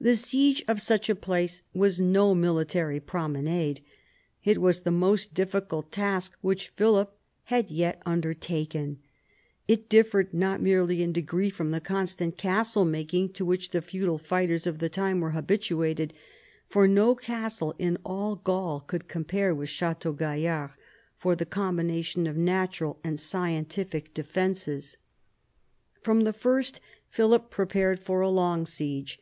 [0.00, 3.80] The siege of such a place was no military promenade.
[4.42, 8.98] It was the most difficult task which Philip had yet undertaken.
[9.68, 14.18] It differed not merely in degree from the constant castle taking to which the feudal
[14.18, 16.12] fighters of the time were habituated,
[16.66, 20.70] for no castle in all Gaul could compare with Chateau Gaillard
[21.18, 24.94] for the combination of natural and scientific defences.
[24.94, 26.80] in THE FALL OF THE ANGEVINS 73 From the first
[27.14, 29.20] Philip prepared for a long siege.